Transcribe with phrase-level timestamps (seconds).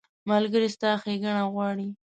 [0.29, 1.87] ملګری ستا ښېګڼه غواړي.